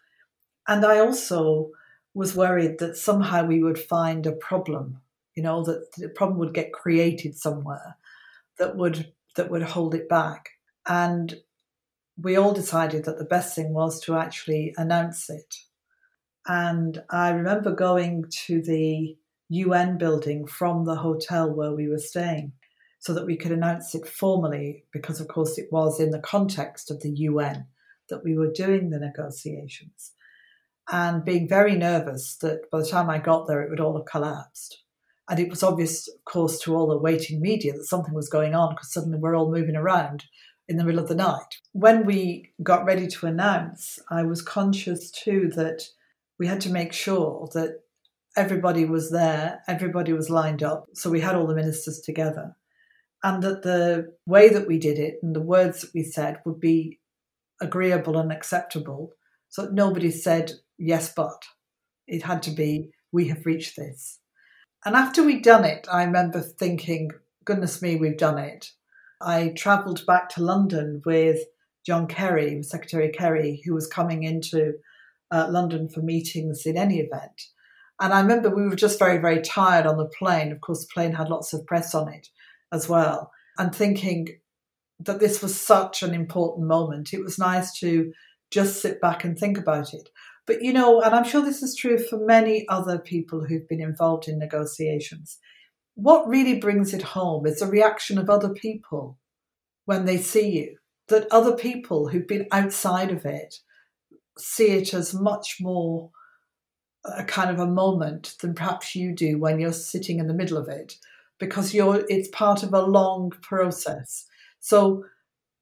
[0.69, 1.71] and I also
[2.15, 5.01] was worried that somehow we would find a problem.
[5.35, 7.97] You know that the problem would get created somewhere
[8.59, 10.51] that would that would hold it back.
[10.87, 11.35] And
[12.21, 15.57] we all decided that the best thing was to actually announce it.
[16.47, 19.17] And I remember going to the
[19.49, 22.53] UN building from the hotel where we were staying
[22.99, 26.91] so that we could announce it formally, because of course it was in the context
[26.91, 27.67] of the UN
[28.09, 30.13] that we were doing the negotiations.
[30.91, 34.07] And being very nervous that by the time I got there, it would all have
[34.07, 34.83] collapsed.
[35.29, 38.55] And it was obvious, of course, to all the waiting media that something was going
[38.55, 40.25] on because suddenly we're all moving around
[40.69, 41.61] in the middle of the night.
[41.73, 45.83] When we got ready to announce, I was conscious too that
[46.39, 47.81] we had to make sure that
[48.37, 50.87] everybody was there, everybody was lined up.
[50.95, 52.57] So we had all the ministers together.
[53.23, 56.59] And that the way that we did it and the words that we said would
[56.59, 56.99] be
[57.63, 59.13] agreeable and acceptable.
[59.49, 61.43] So nobody said, yes, but.
[62.07, 64.19] It had to be, we have reached this.
[64.85, 67.13] And after we'd done it, I remember thinking,
[67.45, 68.73] goodness me, we've done it.
[69.21, 71.39] I travelled back to London with
[71.87, 74.75] John Kerry, Secretary Kerry, who was coming into
[75.31, 77.41] uh, London for meetings in any event.
[78.01, 80.51] And I remember we were just very, very tired on the plane.
[80.51, 82.29] Of course, the plane had lots of press on it
[82.73, 83.31] as well.
[83.59, 84.29] And thinking
[85.05, 88.13] that this was such an important moment, it was nice to
[88.51, 90.09] just sit back and think about it.
[90.47, 93.81] But you know, and I'm sure this is true for many other people who've been
[93.81, 95.39] involved in negotiations,
[95.95, 99.19] what really brings it home is the reaction of other people
[99.85, 100.77] when they see you.
[101.09, 103.57] That other people who've been outside of it
[104.39, 106.11] see it as much more
[107.05, 110.57] a kind of a moment than perhaps you do when you're sitting in the middle
[110.57, 110.95] of it
[111.39, 114.25] because you're it's part of a long process.
[114.63, 115.05] So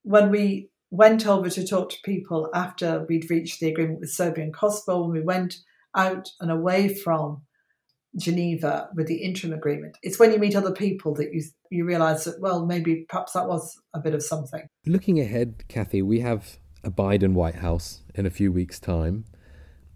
[0.03, 4.43] when we went over to talk to people after we'd reached the agreement with Serbia
[4.43, 5.57] and Kosovo, when we went
[5.95, 7.41] out and away from
[8.15, 9.97] Geneva with the interim agreement.
[10.03, 13.47] It's when you meet other people that you you realise that well maybe perhaps that
[13.47, 14.67] was a bit of something.
[14.85, 19.25] Looking ahead, Cathy, we have a Biden White House in a few weeks' time.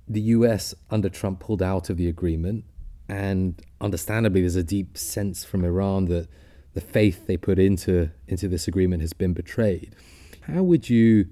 [0.07, 2.63] The US under Trump pulled out of the agreement,
[3.09, 6.27] and understandably, there's a deep sense from Iran that
[6.75, 9.95] the faith they put into into this agreement has been betrayed.
[10.41, 11.29] How would you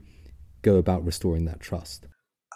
[0.63, 2.07] go about restoring that trust?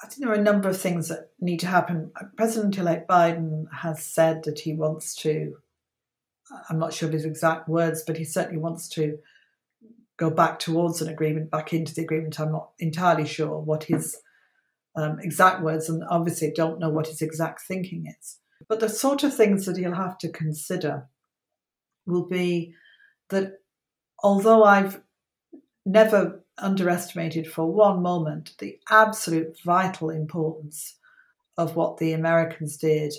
[0.03, 2.11] I think there are a number of things that need to happen.
[2.35, 5.55] President elect Biden has said that he wants to,
[6.69, 9.17] I'm not sure of his exact words, but he certainly wants to
[10.17, 12.39] go back towards an agreement, back into the agreement.
[12.39, 14.17] I'm not entirely sure what his
[14.95, 18.39] um, exact words, and obviously don't know what his exact thinking is.
[18.67, 21.07] But the sort of things that he'll have to consider
[22.07, 22.73] will be
[23.29, 23.59] that
[24.23, 25.01] although I've
[25.85, 30.97] never underestimated for one moment the absolute vital importance
[31.57, 33.13] of what the Americans did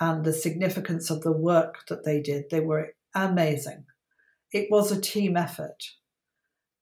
[0.00, 2.44] and the significance of the work that they did.
[2.50, 3.84] They were amazing.
[4.52, 5.84] It was a team effort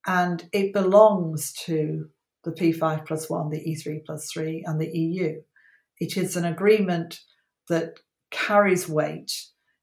[0.07, 2.09] and it belongs to
[2.45, 5.43] the P5 plus 1, the E3 plus 3, and the EU.
[6.01, 7.21] It is an agreement
[7.69, 7.99] that
[8.31, 9.33] carries weight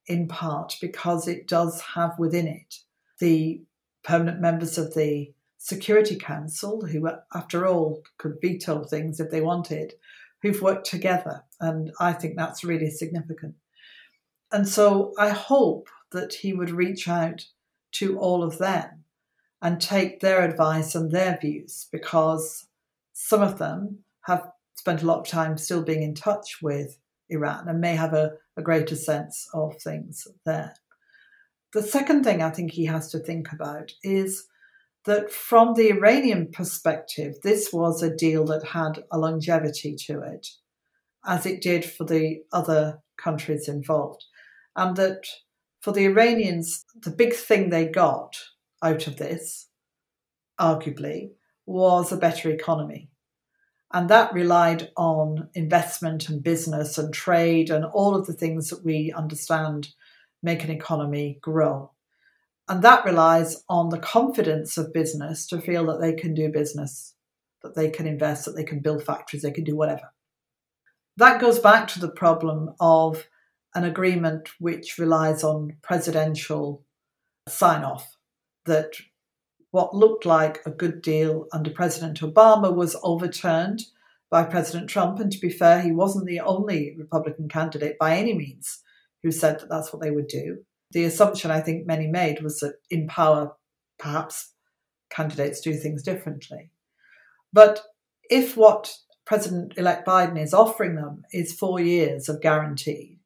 [0.07, 2.79] in part because it does have within it
[3.19, 3.61] the
[4.03, 9.93] permanent members of the Security Council, who, after all, could veto things if they wanted,
[10.41, 11.43] who've worked together.
[11.59, 13.55] And I think that's really significant.
[14.51, 17.45] And so I hope that he would reach out
[17.93, 19.05] to all of them
[19.61, 22.67] and take their advice and their views because
[23.13, 27.67] some of them have spent a lot of time still being in touch with Iran
[27.67, 30.73] and may have a, a greater sense of things there.
[31.73, 34.47] The second thing I think he has to think about is
[35.05, 40.47] that from the Iranian perspective, this was a deal that had a longevity to it,
[41.25, 44.23] as it did for the other countries involved.
[44.75, 45.25] And that
[45.81, 48.35] for the Iranians, the big thing they got
[48.81, 49.67] out of this,
[50.59, 51.31] arguably,
[51.65, 53.09] was a better economy.
[53.93, 58.83] And that relied on investment and business and trade and all of the things that
[58.83, 59.89] we understand
[60.43, 61.91] make an economy grow.
[62.67, 67.13] And that relies on the confidence of business to feel that they can do business,
[67.61, 70.11] that they can invest, that they can build factories, they can do whatever.
[71.17, 73.27] That goes back to the problem of
[73.75, 76.83] an agreement which relies on presidential
[77.47, 78.17] sign off,
[78.65, 78.93] that
[79.75, 83.81] what looked like a good deal under President Obama was overturned
[84.29, 85.19] by President Trump.
[85.19, 88.81] And to be fair, he wasn't the only Republican candidate by any means
[89.21, 92.59] who said that that's what they would do the assumption I think many made was
[92.59, 93.51] that in power,
[93.99, 94.53] perhaps
[95.09, 96.71] candidates do things differently.
[97.51, 97.81] But
[98.29, 103.19] if what President elect Biden is offering them is four years of guarantee,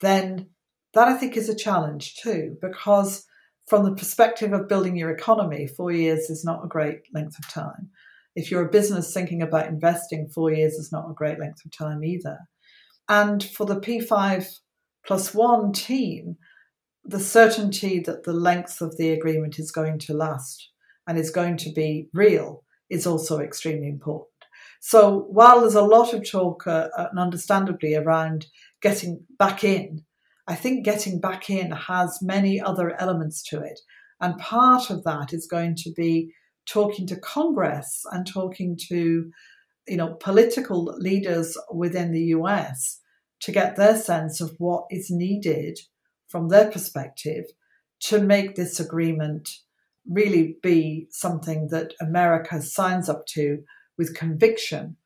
[0.00, 0.48] then
[0.94, 3.26] that I think is a challenge too, because
[3.68, 7.48] from the perspective of building your economy, four years is not a great length of
[7.48, 7.90] time.
[8.34, 11.72] If you're a business thinking about investing, four years is not a great length of
[11.72, 12.38] time either.
[13.08, 14.46] And for the P5
[15.06, 16.36] plus one team,
[17.04, 20.70] the certainty that the length of the agreement is going to last
[21.06, 24.28] and is going to be real is also extremely important.
[24.80, 28.46] So while there's a lot of talk, uh, and understandably, around
[28.80, 30.04] getting back in,
[30.48, 33.80] I think getting back in has many other elements to it.
[34.18, 36.32] And part of that is going to be
[36.66, 39.30] talking to Congress and talking to,
[39.86, 43.00] you know, political leaders within the US
[43.40, 45.78] to get their sense of what is needed
[46.28, 47.44] from their perspective
[48.00, 49.50] to make this agreement
[50.08, 53.58] really be something that America signs up to
[53.98, 54.96] with conviction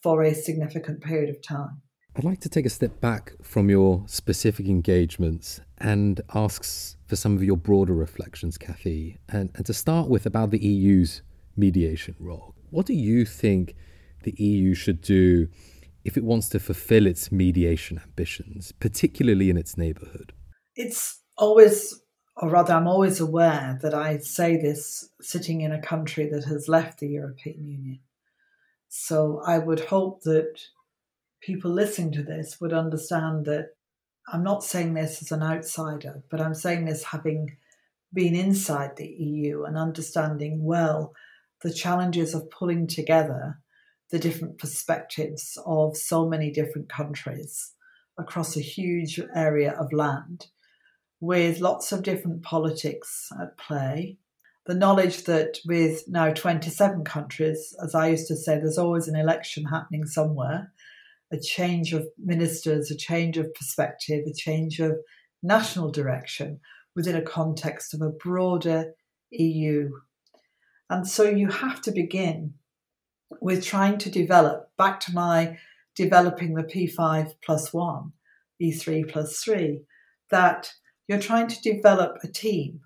[0.00, 1.82] for a significant period of time.
[2.14, 7.34] I'd like to take a step back from your specific engagements and asks for some
[7.34, 11.22] of your broader reflections, Cathy, and, and to start with about the EU's
[11.56, 12.54] mediation role.
[12.68, 13.74] What do you think
[14.24, 15.48] the EU should do
[16.04, 20.34] if it wants to fulfill its mediation ambitions, particularly in its neighbourhood?
[20.76, 21.98] It's always,
[22.36, 26.68] or rather, I'm always aware that I say this sitting in a country that has
[26.68, 28.00] left the European Union.
[28.90, 30.60] So I would hope that
[31.42, 33.70] people listening to this would understand that
[34.32, 37.56] I'm not saying this as an outsider, but I'm saying this having
[38.14, 41.14] been inside the EU and understanding well
[41.62, 43.58] the challenges of pulling together
[44.10, 47.72] the different perspectives of so many different countries
[48.18, 50.46] across a huge area of land
[51.20, 54.18] with lots of different politics at play.
[54.66, 59.16] The knowledge that with now 27 countries, as I used to say, there's always an
[59.16, 60.72] election happening somewhere,
[61.32, 64.98] a change of ministers, a change of perspective, a change of
[65.42, 66.60] national direction
[66.94, 68.92] within a context of a broader
[69.30, 69.90] EU.
[70.90, 72.54] And so you have to begin
[73.40, 75.58] with trying to develop, back to my
[75.96, 78.12] developing the P5 plus one,
[78.62, 79.82] E3 plus three,
[80.30, 80.72] that
[81.08, 82.80] you're trying to develop a team,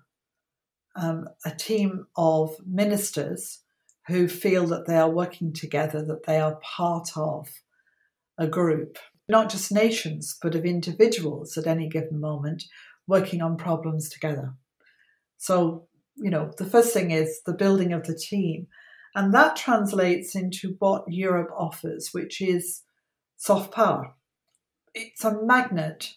[0.95, 3.59] um, a team of ministers
[4.07, 7.49] who feel that they are working together, that they are part of
[8.37, 12.63] a group, not just nations, but of individuals at any given moment
[13.07, 14.53] working on problems together.
[15.37, 18.67] So, you know, the first thing is the building of the team.
[19.15, 22.83] And that translates into what Europe offers, which is
[23.35, 24.13] soft power.
[24.93, 26.15] It's a magnet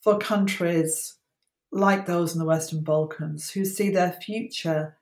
[0.00, 1.16] for countries
[1.72, 4.96] like those in the Western Balkans who see their future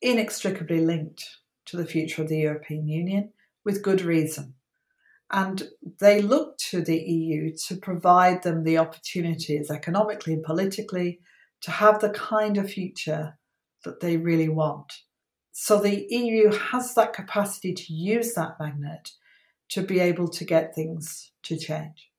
[0.00, 3.32] inextricably linked to the future of the European Union
[3.64, 4.54] with good reason.
[5.30, 5.68] And
[6.00, 11.20] they look to the EU to provide them the opportunities economically and politically
[11.60, 13.38] to have the kind of future
[13.84, 14.92] that they really want.
[15.52, 19.10] So the EU has that capacity to use that magnet
[19.70, 22.10] to be able to get things to change.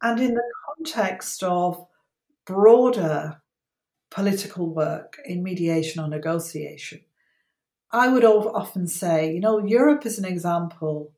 [0.00, 1.86] And in the context of
[2.46, 3.42] broader
[4.10, 7.00] political work in mediation or negotiation,
[7.90, 11.12] I would often say, you know, Europe is an example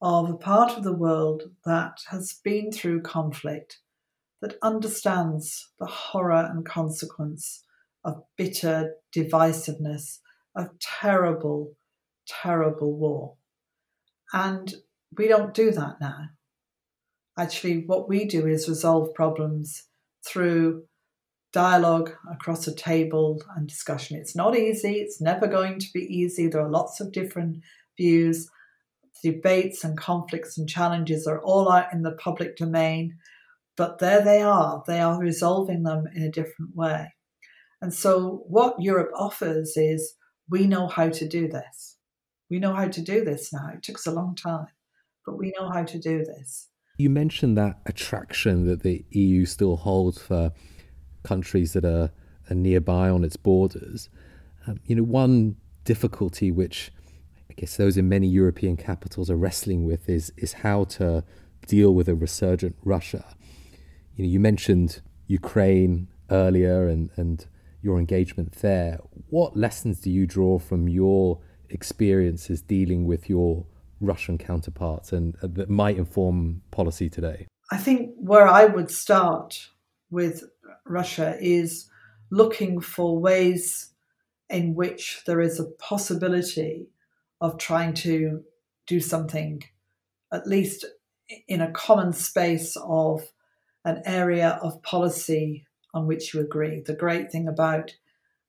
[0.00, 3.78] of a part of the world that has been through conflict,
[4.40, 7.64] that understands the horror and consequence
[8.04, 10.20] of bitter divisiveness,
[10.54, 11.72] of terrible,
[12.26, 13.34] terrible war.
[14.32, 14.72] And
[15.16, 16.28] we don't do that now.
[17.36, 19.84] Actually, what we do is resolve problems
[20.24, 20.84] through
[21.52, 24.16] dialogue across a table and discussion.
[24.16, 26.46] It's not easy, it's never going to be easy.
[26.46, 27.58] There are lots of different
[27.96, 28.48] views
[29.22, 33.16] debates and conflicts and challenges are all out in the public domain,
[33.76, 34.82] but there they are.
[34.86, 37.14] They are resolving them in a different way.
[37.80, 40.14] And so, what Europe offers is
[40.48, 41.96] we know how to do this.
[42.50, 43.70] We know how to do this now.
[43.74, 44.68] It took us a long time,
[45.24, 46.68] but we know how to do this.
[46.98, 50.52] You mentioned that attraction that the EU still holds for
[51.22, 52.10] countries that are,
[52.50, 54.08] are nearby on its borders.
[54.66, 56.90] Um, you know, one difficulty which
[57.54, 61.24] guess those in many European capitals are wrestling with is is how to
[61.66, 63.24] deal with a resurgent Russia.
[64.14, 67.46] You know, you mentioned Ukraine earlier and, and
[67.82, 68.98] your engagement there.
[69.28, 71.40] What lessons do you draw from your
[71.70, 73.66] experiences dealing with your
[74.00, 77.46] Russian counterparts and uh, that might inform policy today?
[77.70, 79.68] I think where I would start
[80.10, 80.44] with
[80.86, 81.88] Russia is
[82.30, 83.92] looking for ways
[84.48, 86.88] in which there is a possibility
[87.40, 88.42] of trying to
[88.86, 89.62] do something,
[90.32, 90.84] at least
[91.46, 93.22] in a common space of
[93.84, 95.64] an area of policy
[95.94, 96.82] on which you agree.
[96.84, 97.94] The great thing about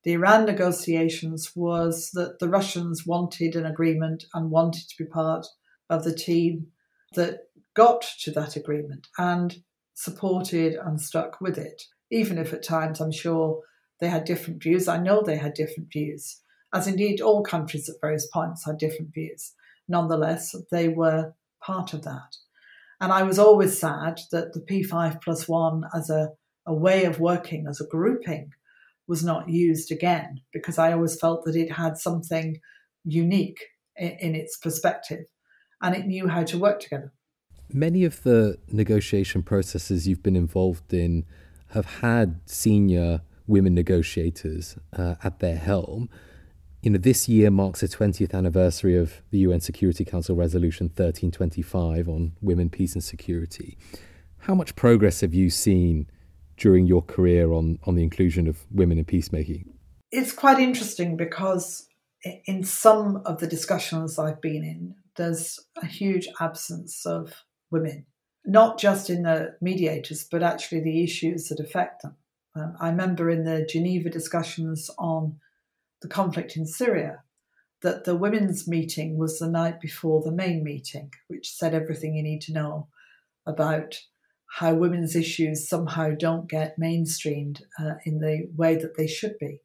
[0.02, 5.46] the Iran negotiations was that the Russians wanted an agreement and wanted to be part
[5.90, 6.68] of the team
[7.14, 7.40] that
[7.74, 9.62] got to that agreement and
[9.94, 13.60] supported and stuck with it, even if at times I'm sure
[14.00, 14.88] they had different views.
[14.88, 16.40] I know they had different views
[16.72, 19.52] as indeed all countries at various points had different views.
[19.88, 22.36] Nonetheless, they were part of that.
[23.00, 26.30] And I was always sad that the P5 plus one as a,
[26.66, 28.50] a way of working, as a grouping,
[29.08, 32.60] was not used again, because I always felt that it had something
[33.04, 33.64] unique
[33.96, 35.24] in, in its perspective
[35.82, 37.12] and it knew how to work together.
[37.72, 41.24] Many of the negotiation processes you've been involved in
[41.68, 46.08] have had senior women negotiators uh, at their helm
[46.82, 52.08] you know, this year marks the 20th anniversary of the UN Security Council Resolution 1325
[52.08, 53.76] on women, peace, and security.
[54.38, 56.10] How much progress have you seen
[56.56, 59.74] during your career on, on the inclusion of women in peacemaking?
[60.10, 61.86] It's quite interesting because
[62.46, 68.06] in some of the discussions I've been in, there's a huge absence of women,
[68.46, 72.16] not just in the mediators, but actually the issues that affect them.
[72.56, 75.36] Um, I remember in the Geneva discussions on
[76.02, 77.22] the conflict in Syria,
[77.82, 82.22] that the women's meeting was the night before the main meeting, which said everything you
[82.22, 82.88] need to know
[83.46, 83.96] about
[84.58, 89.60] how women's issues somehow don't get mainstreamed uh, in the way that they should be.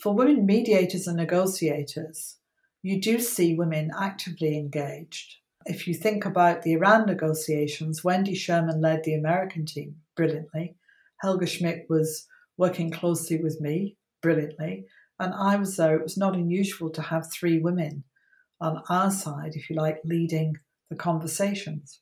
[0.00, 2.36] For women mediators and negotiators,
[2.82, 5.36] you do see women actively engaged.
[5.66, 10.76] If you think about the Iran negotiations, Wendy Sherman led the American team brilliantly.
[11.20, 12.26] Helga Schmid was
[12.56, 14.86] working closely with me brilliantly.
[15.20, 15.96] And I was there.
[15.96, 18.04] It was not unusual to have three women
[18.58, 20.56] on our side, if you like, leading
[20.88, 22.00] the conversations.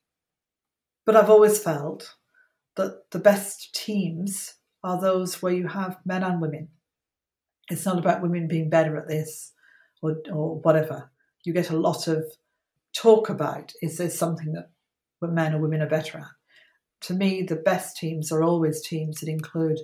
[1.04, 2.14] But I've always felt
[2.76, 4.54] that the best teams
[4.84, 6.68] are those where you have men and women.
[7.68, 9.52] It's not about women being better at this
[10.00, 11.10] or, or whatever.
[11.44, 12.24] You get a lot of
[12.94, 14.70] talk about is there something that
[15.20, 16.26] men or women are better at?
[17.02, 19.78] To me, the best teams are always teams that include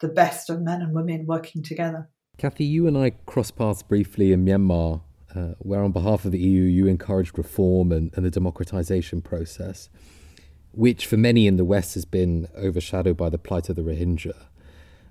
[0.00, 2.08] the best of men and women working together.
[2.38, 5.00] Cathy, you and I crossed paths briefly in Myanmar,
[5.34, 9.88] uh, where on behalf of the EU you encouraged reform and, and the democratization process,
[10.72, 14.34] which for many in the West has been overshadowed by the plight of the Rohingya.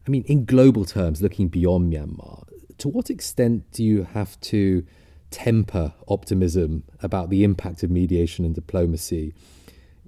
[0.06, 2.44] I mean, in global terms, looking beyond Myanmar,
[2.78, 4.86] to what extent do you have to
[5.32, 9.34] temper optimism about the impact of mediation and diplomacy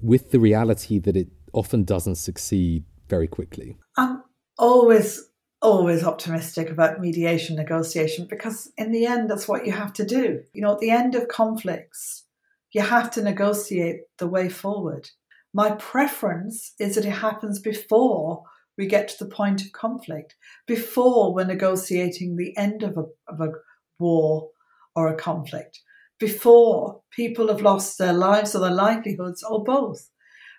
[0.01, 3.75] with the reality that it often doesn't succeed very quickly?
[3.97, 4.23] I'm
[4.59, 5.27] always,
[5.61, 10.43] always optimistic about mediation negotiation because, in the end, that's what you have to do.
[10.53, 12.25] You know, at the end of conflicts,
[12.71, 15.09] you have to negotiate the way forward.
[15.53, 18.43] My preference is that it happens before
[18.77, 20.35] we get to the point of conflict,
[20.67, 23.51] before we're negotiating the end of a, of a
[23.97, 24.49] war
[24.95, 25.79] or a conflict,
[26.19, 30.09] before people have lost their lives or their livelihoods or both,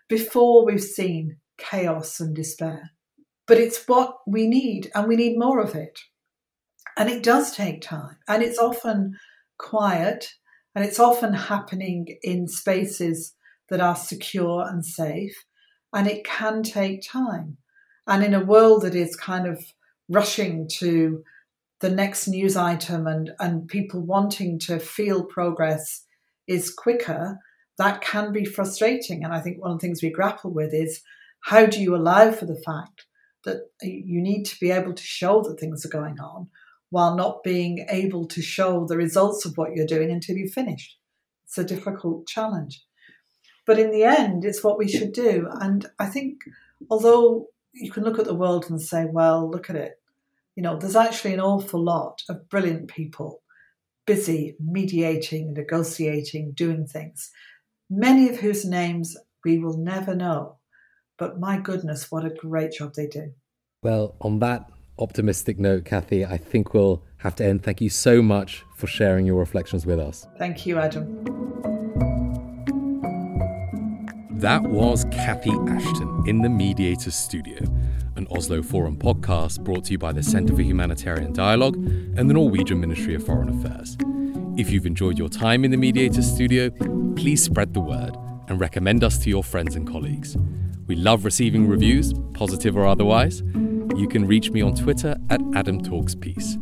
[0.09, 2.90] before we've seen chaos and despair.
[3.49, 5.99] But it's what we need, and we need more of it.
[6.96, 9.16] And it does take time, and it's often
[9.59, 10.34] quiet,
[10.74, 13.34] and it's often happening in spaces
[13.70, 15.34] that are secure and safe,
[15.92, 17.57] and it can take time.
[18.07, 19.64] And in a world that is kind of
[20.09, 21.22] rushing to
[21.80, 26.05] the next news item and, and people wanting to feel progress
[26.46, 27.38] is quicker,
[27.76, 29.22] that can be frustrating.
[29.22, 31.03] And I think one of the things we grapple with is
[31.44, 33.07] how do you allow for the fact
[33.49, 36.49] that you need to be able to show that things are going on
[36.90, 40.96] while not being able to show the results of what you're doing until you've finished?
[41.46, 42.84] It's a difficult challenge.
[43.66, 45.49] But in the end, it's what we should do.
[45.61, 46.40] And I think,
[46.90, 50.01] although you can look at the world and say, well, look at it.
[50.57, 53.42] You know, there's actually an awful lot of brilliant people
[54.07, 57.30] busy mediating, negotiating, doing things,
[57.90, 60.57] many of whose names we will never know.
[61.19, 63.33] But my goodness, what a great job they do.
[63.83, 67.64] Well, on that optimistic note, Cathy, I think we'll have to end.
[67.64, 70.27] Thank you so much for sharing your reflections with us.
[70.39, 71.25] Thank you, Adam.
[74.31, 77.59] That was Cathy Ashton in the Mediators Studio,
[78.14, 82.35] an Oslo Forum podcast brought to you by the Centre for Humanitarian Dialogue and the
[82.35, 83.97] Norwegian Ministry of Foreign Affairs.
[84.57, 86.71] If you've enjoyed your time in the Mediators Studio,
[87.16, 88.16] please spread the word
[88.47, 90.37] and recommend us to your friends and colleagues.
[90.89, 93.43] We love receiving reviews, positive or otherwise.
[93.95, 96.57] You can reach me on Twitter at Adam Talks Peace.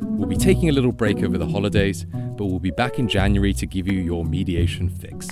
[0.00, 3.52] We'll be taking a little break over the holidays, but we'll be back in January
[3.54, 5.26] to give you your mediation fix.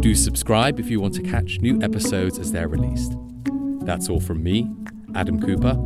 [0.00, 3.16] Do subscribe if you want to catch new episodes as they're released.
[3.80, 4.70] That's all from me,
[5.16, 5.76] Adam Cooper.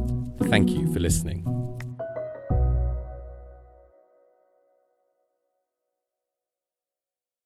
[0.50, 1.57] Thank you for listening.